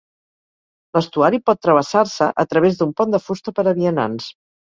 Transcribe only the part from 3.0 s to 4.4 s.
pont de fusta per a vianants.